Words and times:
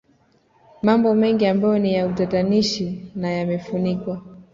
Mambo 0.83 1.13
mengi 1.15 1.45
ambayo 1.47 1.79
ni 1.79 1.93
ya 1.93 2.05
utatanishi 2.07 3.11
na 3.15 3.31
yamefunikwa 3.31 4.21